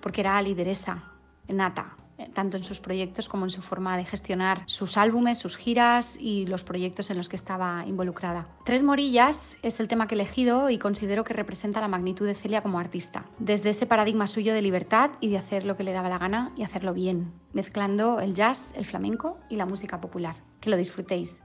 porque 0.00 0.20
era 0.20 0.40
lideresa 0.42 1.04
nata. 1.48 1.96
eh, 2.18 2.28
tanto 2.34 2.56
en 2.56 2.64
sus 2.64 2.80
proyectos 2.80 3.28
como 3.28 3.44
en 3.46 3.50
su 3.50 3.62
forma 3.62 3.96
de 3.96 4.04
gestionar 4.04 4.64
sus 4.66 4.96
álbumes, 4.96 5.38
sus 5.38 5.56
giras 5.56 6.18
y 6.20 6.46
los 6.46 6.64
proyectos 6.64 7.10
en 7.10 7.16
los 7.16 7.28
que 7.28 7.36
estaba 7.36 7.84
involucrada. 7.86 8.48
Tres 8.64 8.82
Morillas 8.82 9.56
es 9.62 9.78
el 9.78 9.86
tema 9.86 10.08
que 10.08 10.16
he 10.16 10.18
elegido 10.18 10.68
y 10.68 10.78
considero 10.78 11.22
que 11.22 11.32
representa 11.32 11.80
la 11.80 11.86
magnitud 11.86 12.26
de 12.26 12.34
Celia 12.34 12.60
como 12.60 12.80
artista, 12.80 13.24
desde 13.38 13.70
ese 13.70 13.86
paradigma 13.86 14.26
suyo 14.26 14.52
de 14.52 14.62
libertad 14.62 15.10
y 15.20 15.28
de 15.28 15.38
hacer 15.38 15.64
lo 15.64 15.76
que 15.76 15.84
le 15.84 15.92
daba 15.92 16.08
la 16.08 16.18
gana 16.18 16.52
y 16.56 16.64
hacerlo 16.64 16.92
bien, 16.92 17.32
mezclando 17.52 18.18
el 18.18 18.34
jazz, 18.34 18.74
el 18.76 18.84
flamenco 18.84 19.38
y 19.48 19.54
la 19.54 19.66
música 19.66 20.00
popular. 20.00 20.34
Que 20.60 20.70
lo 20.70 20.76
disfrutéis. 20.76 21.40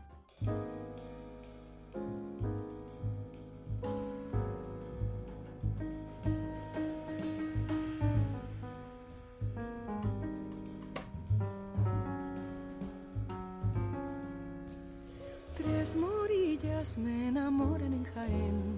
Me 16.97 17.29
enamoran 17.29 17.93
en 17.93 18.03
Jaén, 18.03 18.77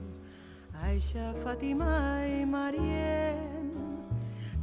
Aisha, 0.83 1.33
Fátima 1.43 2.23
y 2.27 2.45
Marien. 2.45 3.71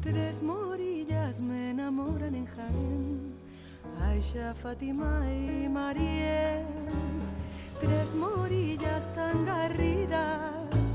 Tres 0.01 0.41
morillas 0.41 1.41
me 1.41 1.71
enamoran 1.71 2.37
en 2.37 2.47
Jaén, 2.47 3.35
Aisha, 4.01 4.55
Fátima 4.55 5.23
y 5.29 5.69
Marien. 5.69 6.67
Tres 7.81 8.15
morillas 8.15 9.13
tan 9.13 9.45
garridas 9.45 10.89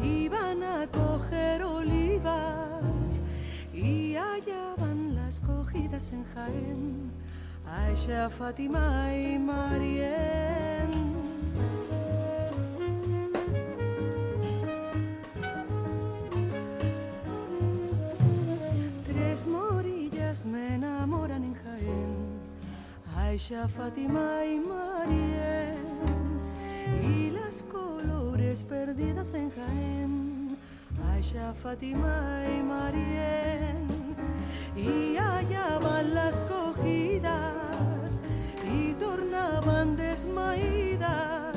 iban 0.00 0.62
a 0.62 0.86
coger 0.86 1.64
olivas 1.64 3.20
y 3.72 4.14
allá 4.14 4.76
van 4.78 5.16
las 5.16 5.40
cogidas 5.40 6.12
en 6.12 6.24
Jaén. 6.36 7.10
Aisha, 7.66 8.30
Fátima 8.30 9.12
y 9.12 9.40
Marien. 9.40 10.43
Aisha, 23.34 23.66
Fátima 23.66 24.44
y 24.46 24.60
Marien. 24.60 25.74
Y 27.02 27.30
las 27.32 27.64
colores 27.64 28.62
perdidas 28.62 29.34
en 29.34 29.50
Jaén, 29.50 30.56
Aisha, 31.10 31.52
Fátima 31.54 32.44
y 32.46 32.62
Marien 32.62 33.88
y 34.76 35.16
allá 35.16 35.80
van 35.80 36.14
las 36.14 36.42
cogidas 36.42 38.20
y 38.72 38.92
tornaban 38.92 39.96
desmaídas 39.96 41.56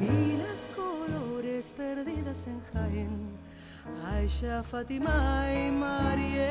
y 0.00 0.38
las 0.38 0.66
colores 0.74 1.70
perdidas 1.70 2.48
en 2.48 2.60
Jaén, 2.72 3.28
Aisha, 4.12 4.64
Fátima 4.64 5.46
y 5.54 5.70
Mariel. 5.70 6.50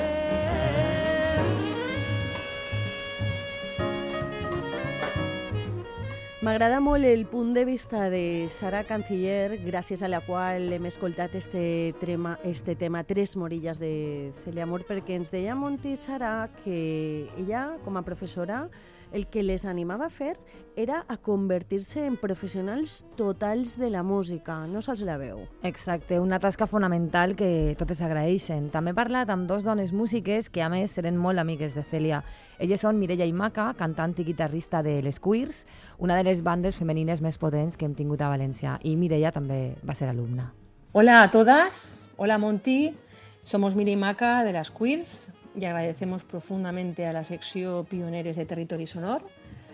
M'agrada 6.50 6.80
molt 6.82 7.06
el 7.06 7.28
punt 7.30 7.52
de 7.54 7.62
vista 7.64 8.08
de 8.10 8.48
Sara 8.50 8.80
Canciller, 8.82 9.60
gràcies 9.62 10.02
a 10.02 10.08
la 10.10 10.18
qual 10.26 10.72
hem 10.74 10.88
escoltat 10.90 11.36
este, 11.38 11.94
trema, 12.02 12.40
este 12.42 12.74
tema 12.74 13.04
Tres 13.04 13.36
morillas 13.38 13.78
de 13.78 14.32
Celia 14.42 14.66
Amor, 14.66 14.82
perquè 14.90 15.14
ens 15.20 15.30
deia 15.30 15.54
Monti 15.54 15.94
Sara 15.94 16.50
que 16.64 17.30
ella, 17.38 17.76
com 17.86 18.02
a 18.02 18.02
professora, 18.02 18.64
el 19.12 19.28
que 19.28 19.44
les 19.44 19.66
animava 19.66 20.08
a 20.08 20.14
fer 20.14 20.36
era 20.76 21.04
a 21.08 21.18
convertir-se 21.18 22.06
en 22.06 22.16
professionals 22.18 23.06
totals 23.18 23.76
de 23.78 23.90
la 23.90 24.04
música, 24.04 24.62
no 24.68 24.82
sols 24.82 25.02
la 25.04 25.18
veu. 25.20 25.42
Exacte, 25.64 26.20
una 26.20 26.40
tasca 26.40 26.68
fonamental 26.68 27.36
que 27.36 27.76
totes 27.80 28.02
agraeixen. 28.06 28.70
També 28.72 28.94
he 28.94 28.98
parlat 28.98 29.30
amb 29.34 29.50
dos 29.50 29.66
dones 29.68 29.92
músiques 29.92 30.50
que 30.50 30.64
a 30.64 30.70
més 30.72 30.96
eren 31.02 31.18
molt 31.18 31.42
amigues 31.42 31.76
de 31.76 31.84
Celia. 31.84 32.22
Elles 32.60 32.82
són 32.86 33.00
Mireia 33.00 33.28
Imaca, 33.28 33.74
cantant 33.80 34.16
i 34.20 34.28
guitarrista 34.28 34.84
de 34.86 35.00
Les 35.04 35.20
Queers, 35.20 35.66
una 35.98 36.16
de 36.16 36.24
les 36.24 36.44
bandes 36.44 36.78
femenines 36.78 37.22
més 37.22 37.38
potents 37.38 37.76
que 37.76 37.86
hem 37.90 37.98
tingut 37.98 38.22
a 38.22 38.32
València, 38.32 38.78
i 38.84 38.96
Mireia 38.96 39.34
també 39.36 39.76
va 39.84 39.98
ser 39.98 40.10
alumna. 40.10 40.54
Hola 40.94 41.24
a 41.24 41.32
todas, 41.32 42.06
hola 42.18 42.40
Monty, 42.42 42.96
somos 43.44 43.76
Miri 43.76 43.96
Maca 43.96 44.44
de 44.44 44.54
las 44.54 44.72
Queers 44.72 45.28
y 45.60 45.66
agradecemos 45.66 46.24
profundamente 46.24 47.06
a 47.06 47.14
la 47.14 47.24
sección 47.24 47.86
Pioneros 47.86 48.36
de 48.36 48.46
Territorio 48.46 48.88
Sonor 48.88 49.24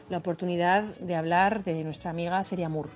la 0.10 0.18
oportunidad 0.18 0.84
de 0.84 1.16
hablar 1.16 1.64
de 1.64 1.84
nuestra 1.84 2.12
amiga 2.12 2.44
Celia 2.44 2.70
Moore. 2.70 2.90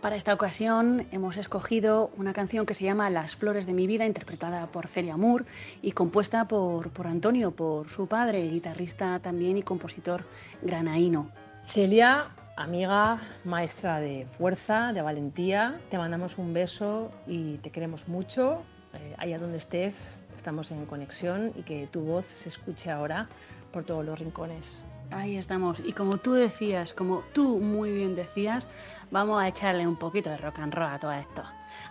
Para 0.00 0.16
esta 0.16 0.34
ocasión 0.34 1.06
hemos 1.12 1.36
escogido 1.36 2.10
una 2.16 2.32
canción 2.32 2.66
que 2.66 2.74
se 2.74 2.84
llama 2.84 3.08
Las 3.10 3.36
flores 3.36 3.66
de 3.66 3.72
mi 3.72 3.86
vida, 3.86 4.04
interpretada 4.04 4.66
por 4.66 4.88
Celia 4.88 5.16
Moore 5.16 5.44
y 5.80 5.92
compuesta 5.92 6.46
por, 6.46 6.90
por 6.90 7.06
Antonio, 7.06 7.52
por 7.52 7.88
su 7.88 8.06
padre, 8.06 8.48
guitarrista 8.48 9.18
también 9.20 9.56
y 9.56 9.62
compositor 9.62 10.24
granaíno. 10.62 11.30
Celia, 11.64 12.30
amiga, 12.56 13.20
maestra 13.44 14.00
de 14.00 14.26
fuerza, 14.26 14.92
de 14.92 15.02
valentía, 15.02 15.80
te 15.90 15.96
mandamos 15.96 16.36
un 16.36 16.52
beso 16.52 17.10
y 17.26 17.56
te 17.58 17.70
queremos 17.70 18.08
mucho. 18.08 18.62
Eh, 18.94 19.14
allá 19.18 19.38
donde 19.38 19.56
estés, 19.56 20.23
estamos 20.36 20.70
en 20.70 20.86
conexión 20.86 21.52
y 21.56 21.62
que 21.62 21.86
tu 21.86 22.00
voz 22.00 22.26
se 22.26 22.48
escuche 22.48 22.90
ahora 22.90 23.28
por 23.72 23.84
todos 23.84 24.04
los 24.04 24.18
rincones. 24.18 24.86
Ahí 25.10 25.36
estamos. 25.36 25.80
Y 25.84 25.92
como 25.92 26.18
tú 26.18 26.32
decías, 26.32 26.92
como 26.92 27.22
tú 27.32 27.58
muy 27.58 27.92
bien 27.92 28.14
decías, 28.14 28.68
vamos 29.10 29.42
a 29.42 29.48
echarle 29.48 29.86
un 29.86 29.96
poquito 29.96 30.30
de 30.30 30.36
rock 30.36 30.60
and 30.60 30.74
roll 30.74 30.92
a 30.92 30.98
todo 30.98 31.12
esto. 31.12 31.42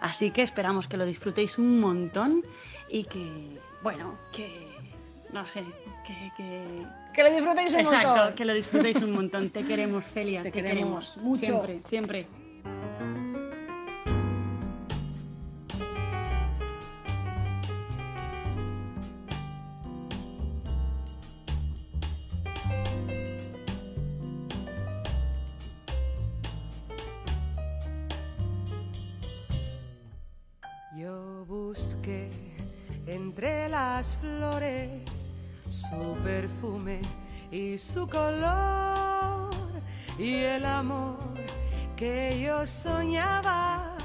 Así 0.02 0.32
que 0.32 0.42
esperamos 0.42 0.88
que 0.88 0.98
lo 0.98 1.06
disfrutéis 1.06 1.58
un 1.58 1.80
montón 1.80 2.44
y 2.90 3.04
que, 3.04 3.60
bueno, 3.82 4.18
que, 4.32 4.68
no 5.32 5.46
sé, 5.48 5.64
que... 6.06 6.32
que... 6.38 6.86
Que 7.14 7.24
lo 7.24 7.30
disfrutéis 7.30 7.74
un 7.74 7.80
Exacto, 7.82 8.08
montón. 8.08 8.34
que 8.34 8.46
lo 8.46 8.54
disfrutéis 8.54 8.98
un 8.98 9.12
montón. 9.12 9.50
Te 9.52 9.64
queremos, 9.64 10.04
Celia. 10.06 10.42
Te 10.42 10.52
queremos 10.52 11.18
mucho. 11.18 11.46
Siempre, 11.46 11.82
siempre. 11.88 12.28
Las 33.74 34.16
flores 34.18 35.02
su 35.68 36.16
perfume 36.24 37.02
y 37.50 37.80
su 37.80 38.08
color 38.08 39.50
y 40.20 40.36
el 40.36 40.64
amor 40.64 41.18
que 41.96 42.40
yo 42.40 42.68
soñaba 42.68 43.98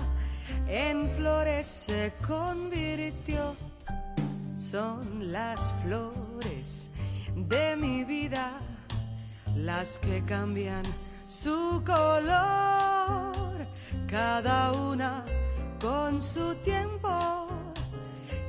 en 0.67 1.07
flores 1.17 1.67
se 1.67 2.15
convirtió. 2.27 3.55
Son 4.57 5.31
las 5.31 5.61
flores 5.83 6.89
de 7.37 7.77
mi 7.77 8.05
vida 8.05 8.53
las 9.55 9.99
que 9.99 10.25
cambian 10.25 10.85
su 11.29 11.83
color, 11.85 13.35
cada 14.09 14.73
una 14.73 15.23
con 15.79 16.23
su 16.23 16.55
tiempo, 16.65 17.38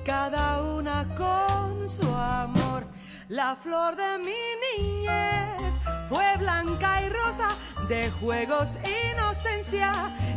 cada 0.09 0.63
una 0.63 1.05
con 1.15 1.87
su 1.87 2.07
amor. 2.15 2.83
La 3.27 3.55
flor 3.55 3.95
de 3.95 4.17
mi 4.17 4.41
niñez 4.65 5.77
fue 6.09 6.25
blanca 6.39 7.03
y 7.03 7.09
rosa, 7.09 7.49
de 7.87 8.09
juegos, 8.09 8.79
inocencia 9.13 9.91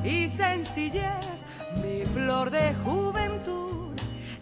y 0.05 0.29
sencillez. 0.29 1.39
Mi 1.83 2.05
flor 2.05 2.51
de 2.51 2.75
juventud 2.85 3.95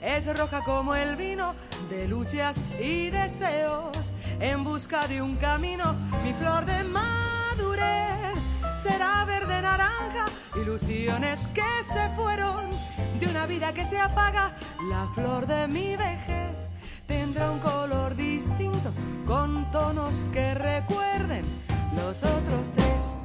es 0.03 0.37
roja 0.37 0.63
como 0.65 0.97
el 0.97 1.15
vino 1.15 1.55
de 1.89 2.09
luchas 2.09 2.57
y 2.81 3.11
deseos 3.11 4.11
en 4.41 4.65
busca 4.65 5.07
de 5.07 5.23
un 5.23 5.37
camino. 5.37 5.95
Mi 6.25 6.33
flor 6.33 6.67
de 6.67 6.83
madurez 6.83 8.37
será 8.83 9.25
verde 9.27 9.63
naranja, 9.63 10.25
ilusiones 10.57 11.47
que 11.55 11.85
se 11.85 12.09
fueron 12.17 12.71
de 13.21 13.27
una 13.27 13.47
vida 13.47 13.73
que 13.73 13.85
se 13.85 13.99
apaga. 13.99 14.55
La 14.89 15.07
flor 15.15 15.47
de 15.47 15.69
mi 15.69 15.95
vejez 15.95 16.71
tendrá 17.07 17.51
un 17.51 17.59
color 17.59 18.17
distinto 18.17 18.93
con 19.27 19.71
tonos 19.71 20.27
que 20.33 20.55
recuerden 20.55 21.45
los 21.97 22.23
otros 22.23 22.73
tres. 22.75 23.20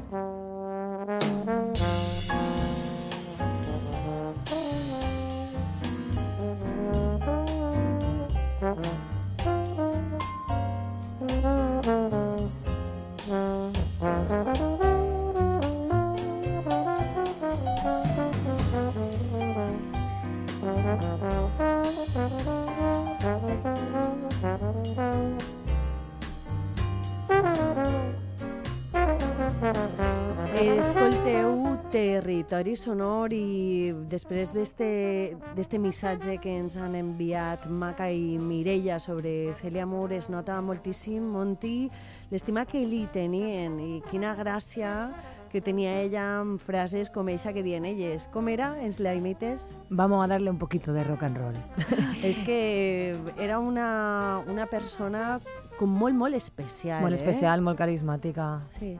Territori 32.35 32.75
Sonor 32.75 33.31
i 33.31 33.93
després 34.11 34.49
d'este 34.51 35.79
missatge 35.79 36.35
que 36.43 36.51
ens 36.59 36.75
han 36.75 36.97
enviat 36.99 37.63
Maca 37.71 38.09
i 38.11 38.35
Mireia 38.35 38.97
sobre 38.99 39.53
Celia 39.55 39.85
Moore 39.87 40.17
es 40.19 40.27
nota 40.27 40.57
moltíssim, 40.59 41.23
Monti, 41.23 41.87
l'estima 42.33 42.65
que 42.67 42.83
li 42.83 43.05
tenien 43.13 43.79
i 43.79 44.01
quina 44.09 44.35
gràcia 44.35 44.91
que 45.53 45.63
tenia 45.63 45.95
ella 46.03 46.27
amb 46.41 46.59
frases 46.59 47.07
com 47.07 47.31
eixa 47.31 47.55
que 47.55 47.63
diuen 47.63 47.87
elles. 47.87 48.27
Com 48.35 48.51
era? 48.51 48.73
Ens 48.83 48.99
la 48.99 49.15
imites? 49.15 49.77
Vamos 49.87 50.19
a 50.19 50.27
darle 50.27 50.51
un 50.51 50.59
poquito 50.59 50.91
de 50.91 51.05
rock 51.07 51.23
and 51.23 51.39
roll. 51.39 51.59
És 52.29 52.41
que 52.43 53.15
era 53.39 53.63
una, 53.63 54.43
una 54.51 54.67
persona 54.67 55.39
com 55.79 55.87
molt, 55.87 56.19
molt 56.19 56.35
especial. 56.35 56.99
molt 56.99 57.15
eh? 57.15 57.23
especial, 57.23 57.63
molt 57.63 57.79
carismàtica. 57.79 58.57
Sí. 58.75 58.97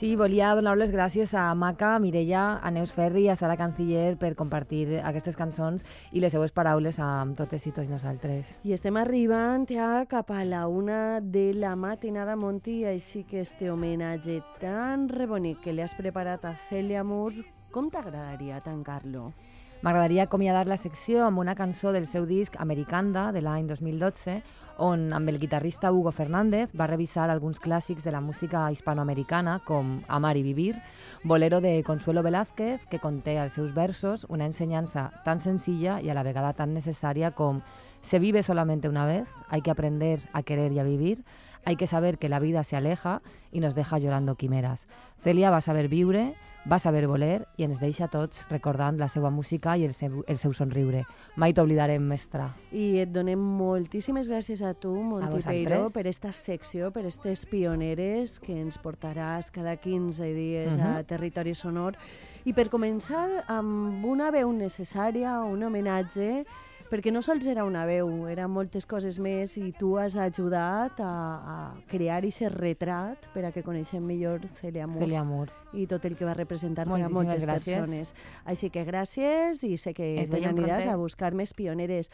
Sí, 0.00 0.14
volia 0.16 0.54
donar 0.56 0.78
les 0.80 0.94
gràcies 0.94 1.34
a 1.36 1.42
Maca, 1.52 1.90
a 1.92 2.00
Mireia, 2.00 2.54
a 2.64 2.70
Neus 2.72 2.94
Ferri 2.96 3.26
i 3.26 3.28
a 3.28 3.34
Sara 3.36 3.58
Canciller 3.60 4.14
per 4.16 4.30
compartir 4.32 4.94
aquestes 5.04 5.36
cançons 5.36 5.84
i 6.16 6.22
les 6.24 6.32
seues 6.32 6.54
paraules 6.56 6.96
amb 7.04 7.36
totes 7.36 7.66
i 7.68 7.72
tots 7.76 7.92
nosaltres. 7.92 8.48
I 8.64 8.72
estem 8.72 8.96
arribant 8.96 9.68
ja 9.68 10.06
cap 10.08 10.32
a 10.32 10.40
la 10.48 10.62
una 10.72 11.20
de 11.20 11.50
la 11.52 11.74
matinada, 11.76 12.32
Monti, 12.32 12.78
així 12.88 13.26
que 13.28 13.42
este 13.44 13.68
homenatge 13.68 14.38
tan 14.56 15.10
rebonic 15.12 15.60
que 15.66 15.76
li 15.76 15.84
has 15.84 15.92
preparat 15.92 16.48
a 16.48 16.56
Celia 16.70 17.04
Moore, 17.04 17.44
com 17.68 17.92
t'agradaria 17.92 18.64
tancar-lo? 18.64 19.34
M'agradaria 19.80 20.26
acomiadar 20.26 20.66
la 20.68 20.76
secció 20.76 21.22
amb 21.24 21.40
una 21.40 21.54
cançó 21.56 21.88
del 21.92 22.04
seu 22.06 22.26
disc 22.28 22.56
Americanda 22.60 23.30
de 23.32 23.40
l'any 23.40 23.68
2012, 23.68 24.40
on 24.80 25.12
amb 25.12 25.28
el 25.28 25.38
guitarrista 25.38 25.92
Hugo 25.92 26.10
Fernández 26.10 26.72
va 26.72 26.88
revisar 26.88 27.28
alguns 27.28 27.60
clàssics 27.60 28.02
de 28.02 28.10
la 28.10 28.22
música 28.24 28.64
hispanoamericana 28.72 29.60
com 29.68 30.00
Amar 30.08 30.36
i 30.40 30.42
Vivir, 30.42 30.80
bolero 31.22 31.60
de 31.60 31.84
Consuelo 31.84 32.24
Velázquez, 32.24 32.80
que 32.90 32.98
conté 32.98 33.38
als 33.38 33.52
seus 33.52 33.74
versos 33.76 34.26
una 34.28 34.48
ensenyança 34.48 35.10
tan 35.24 35.38
senzilla 35.38 36.00
i 36.00 36.10
a 36.10 36.16
la 36.16 36.24
vegada 36.24 36.54
tan 36.56 36.74
necessària 36.74 37.30
com 37.36 37.60
Se 38.00 38.18
vive 38.18 38.42
solamente 38.42 38.88
una 38.88 39.04
vez, 39.04 39.28
hay 39.48 39.60
que 39.60 39.70
aprender 39.70 40.22
a 40.32 40.42
querer 40.42 40.72
y 40.72 40.78
a 40.78 40.84
vivir, 40.84 41.22
hay 41.64 41.76
que 41.76 41.86
saber 41.86 42.16
que 42.16 42.30
la 42.30 42.40
vida 42.40 42.64
se 42.64 42.76
aleja 42.76 43.20
y 43.52 43.60
nos 43.60 43.74
deja 43.74 43.98
llorando 43.98 44.36
quimeras. 44.36 44.88
Celia 45.22 45.50
va 45.50 45.60
saber 45.60 45.88
viure, 45.88 46.34
va 46.70 46.78
saber 46.78 47.06
voler 47.10 47.48
i 47.58 47.64
ens 47.66 47.80
deixa 47.82 48.04
a 48.06 48.08
tots 48.12 48.44
recordant 48.50 48.98
la 49.00 49.08
seva 49.10 49.30
música 49.34 49.76
i 49.76 49.84
el 49.84 49.92
seu, 49.92 50.22
el 50.30 50.38
seu 50.38 50.52
somriure. 50.54 51.02
Mai 51.36 51.52
t'oblidarem, 51.52 52.02
mestra. 52.06 52.52
I 52.70 53.00
et 53.02 53.10
donem 53.10 53.38
moltíssimes 53.40 54.28
gràcies 54.30 54.62
a 54.62 54.72
tu, 54.74 54.92
Monti 54.94 55.26
vosaltres. 55.32 55.46
Peiró, 55.50 55.90
per 55.90 56.06
esta 56.06 56.30
secció, 56.32 56.92
per 56.94 57.02
aquestes 57.02 57.46
pioneres 57.50 58.38
que 58.40 58.54
ens 58.60 58.78
portaràs 58.78 59.50
cada 59.50 59.76
15 59.76 60.32
dies 60.34 60.76
a 60.78 60.98
Mhm. 61.00 61.04
Territori 61.06 61.54
Sonor. 61.54 61.96
I 62.44 62.52
per 62.52 62.70
començar, 62.70 63.44
amb 63.48 64.04
una 64.04 64.30
veu 64.30 64.52
necessària, 64.52 65.40
un 65.44 65.62
homenatge, 65.62 66.44
perquè 66.90 67.12
no 67.14 67.22
sols 67.22 67.46
era 67.46 67.62
una 67.64 67.84
veu, 67.86 68.08
eren 68.30 68.50
moltes 68.50 68.86
coses 68.90 69.20
més 69.22 69.54
i 69.60 69.70
tu 69.78 69.92
has 70.00 70.16
ajudat 70.18 70.98
a, 70.98 71.12
a 71.54 71.56
crear 71.90 72.18
aquest 72.18 72.50
retrat 72.56 73.28
per 73.34 73.44
a 73.46 73.52
que 73.54 73.62
coneixem 73.62 74.02
millor 74.02 74.42
Celia 74.58 74.88
Moore 74.90 75.06
Celia 75.06 75.22
Moore. 75.24 75.54
i 75.72 75.86
tot 75.86 76.04
el 76.08 76.18
que 76.18 76.26
va 76.26 76.34
representar 76.34 76.88
per 76.90 76.98
a 76.98 77.08
moltes 77.08 77.46
gràcies. 77.46 77.78
persones. 77.78 78.14
Així 78.44 78.72
que 78.74 78.84
gràcies 78.84 79.62
i 79.62 79.76
sé 79.78 79.94
que 79.94 80.12
te 80.26 80.42
n'aniràs 80.42 80.90
a 80.90 80.98
buscar 80.98 81.32
més 81.32 81.54
pioneres. 81.54 82.10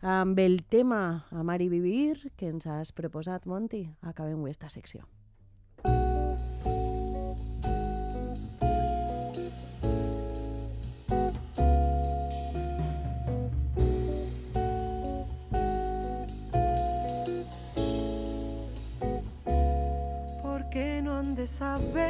Amb 0.00 0.38
el 0.38 0.62
tema 0.62 1.26
Amar 1.30 1.60
i 1.60 1.68
Vivir 1.68 2.30
que 2.36 2.48
ens 2.48 2.66
has 2.70 2.94
proposat, 2.94 3.46
Monti, 3.50 3.88
acabem 4.00 4.40
aquesta 4.46 4.70
secció. 4.70 5.04
¿Por 5.82 6.69
saber 21.50 22.06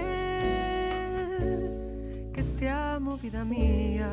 que 2.32 2.42
te 2.58 2.68
amo, 2.68 3.16
vida 3.16 3.44
mía? 3.44 4.10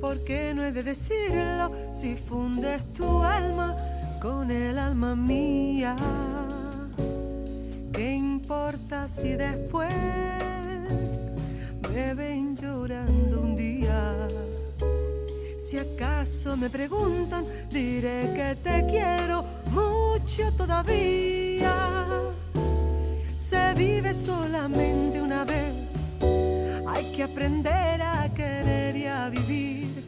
¿Por 0.00 0.24
qué 0.24 0.52
no 0.54 0.64
he 0.64 0.72
de 0.72 0.82
decirlo 0.82 1.70
si 1.92 2.16
fundes 2.16 2.92
tu 2.92 3.22
alma 3.22 3.76
con 4.20 4.50
el 4.50 4.78
alma 4.78 5.14
mía? 5.14 5.96
¿Qué 7.92 8.14
importa 8.14 9.06
si 9.06 9.30
después 9.34 9.94
me 11.92 12.14
ven 12.14 12.56
llorando 12.56 13.40
un 13.40 13.54
día? 13.54 14.26
Si 15.58 15.78
acaso 15.78 16.56
me 16.56 16.68
preguntan, 16.68 17.44
diré 17.70 18.32
que 18.34 18.56
te 18.62 18.86
quiero 18.90 19.44
mucho 19.70 20.52
todavía. 20.56 21.43
Solamente 24.14 25.20
una 25.20 25.44
vez, 25.44 25.74
hay 26.86 27.12
que 27.12 27.24
aprender 27.24 28.00
a 28.00 28.28
querer 28.32 28.96
y 28.96 29.06
a 29.06 29.28
vivir. 29.28 30.04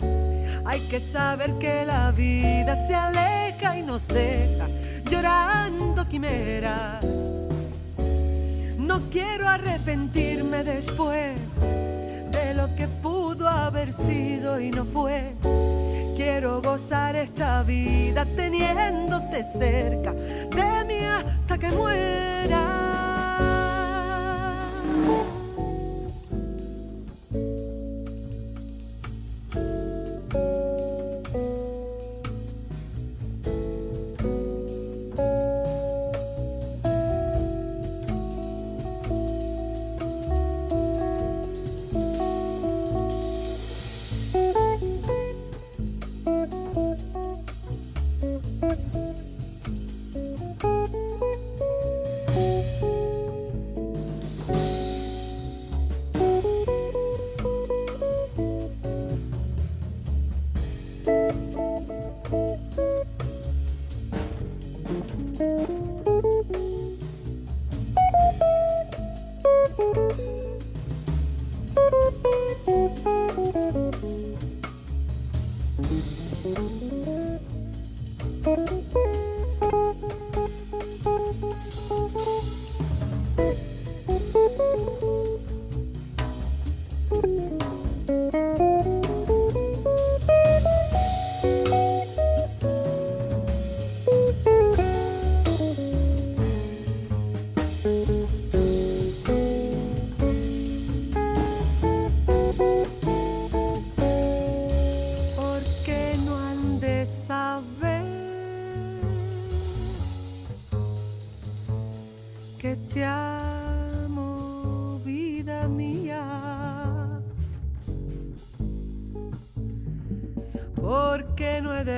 Hay 0.64 0.80
que 0.82 1.00
saber 1.00 1.58
que 1.58 1.84
la 1.84 2.12
vida 2.12 2.76
se 2.76 2.94
aleja 2.94 3.76
y 3.76 3.82
nos 3.82 4.06
deja 4.06 4.68
llorando 5.10 6.06
quimeras. 6.08 7.04
No 8.78 9.00
quiero 9.10 9.48
arrepentirme 9.48 10.62
después 10.62 11.34
de 12.30 12.54
lo 12.54 12.72
que 12.76 12.86
pudo 12.86 13.48
haber 13.48 13.92
sido 13.92 14.60
y 14.60 14.70
no 14.70 14.84
fue. 14.84 15.32
Quiero 16.16 16.62
gozar 16.62 17.16
esta 17.16 17.64
vida 17.64 18.24
teniéndote 18.24 19.42
cerca 19.42 20.12
de 20.12 20.84
mí 20.86 21.00
hasta 21.04 21.58
que 21.58 21.70
muera. 21.72 22.85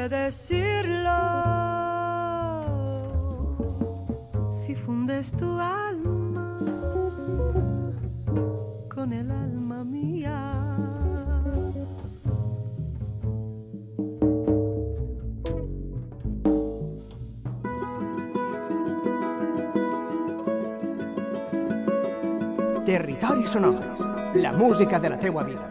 Decirlo 0.08 1.10
si 4.50 4.74
fundes 4.74 5.32
tu 5.32 5.58
alma 5.60 6.58
con 8.88 9.12
el 9.12 9.30
alma 9.30 9.84
mía. 9.84 10.54
Territori 22.86 23.46
sonor, 23.46 23.74
la 24.34 24.54
música 24.54 24.98
de 24.98 25.10
la 25.10 25.18
teua 25.18 25.42
vida. 25.42 25.70